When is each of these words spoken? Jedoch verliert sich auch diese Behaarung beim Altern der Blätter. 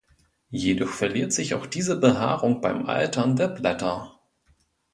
Jedoch 0.49 0.89
verliert 0.89 1.31
sich 1.31 1.53
auch 1.53 1.67
diese 1.67 1.99
Behaarung 1.99 2.59
beim 2.59 2.87
Altern 2.87 3.35
der 3.35 3.49
Blätter. 3.49 4.19